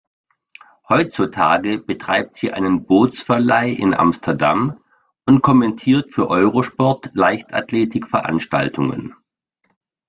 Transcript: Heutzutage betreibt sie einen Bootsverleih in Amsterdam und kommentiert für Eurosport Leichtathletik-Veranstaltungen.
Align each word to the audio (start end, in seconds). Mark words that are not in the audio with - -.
Heutzutage 0.89 1.77
betreibt 1.77 2.33
sie 2.33 2.51
einen 2.51 2.87
Bootsverleih 2.87 3.69
in 3.69 3.93
Amsterdam 3.93 4.79
und 5.27 5.43
kommentiert 5.43 6.11
für 6.11 6.27
Eurosport 6.27 7.11
Leichtathletik-Veranstaltungen. 7.13 9.13